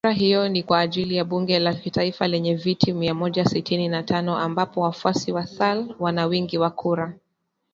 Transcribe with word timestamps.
Kura 0.03 0.13
hiyo 0.13 0.49
ni 0.49 0.63
kwa 0.63 0.79
ajili 0.79 1.15
ya 1.15 1.25
bunge 1.25 1.59
la 1.59 1.73
kitaifa 1.73 2.27
lenye 2.27 2.55
viti 2.55 2.93
mia 2.93 3.13
moja 3.13 3.45
sitini 3.45 3.87
na 3.87 4.03
tano 4.03 4.37
ambapo 4.37 4.81
wafuasi 4.81 5.31
wa 5.31 5.47
Sall 5.47 5.95
wana 5.99 6.25
wingi 6.25 6.57
wa 6.57 6.69
kura 6.69 7.13